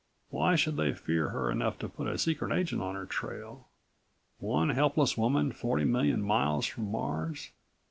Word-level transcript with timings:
Why 0.31 0.55
should 0.55 0.77
they 0.77 0.95
fear 0.95 1.29
her 1.29 1.51
enough 1.51 1.77
to 1.77 1.87
put 1.87 2.07
a 2.07 2.17
secret 2.17 2.51
agent 2.51 2.81
on 2.81 2.95
her 2.95 3.05
trail? 3.05 3.67
One 4.39 4.69
helpless 4.69 5.15
woman 5.15 5.51
forty 5.51 5.83
million 5.85 6.23
miles 6.23 6.65
from 6.65 6.89
Mars. 6.89 7.51